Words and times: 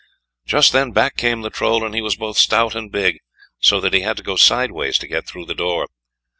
Just 0.47 0.73
then 0.73 0.93
back 0.93 1.15
came 1.15 1.41
the 1.41 1.51
Troll, 1.51 1.85
and 1.85 1.93
he 1.93 2.01
was 2.01 2.15
both 2.15 2.35
stout 2.35 2.73
and 2.73 2.91
big, 2.91 3.19
so 3.59 3.79
that 3.81 3.93
he 3.93 4.01
had 4.01 4.17
to 4.17 4.23
go 4.23 4.35
sideways 4.35 4.97
to 4.97 5.07
get 5.07 5.27
through 5.27 5.45
the 5.45 5.53
door. 5.53 5.89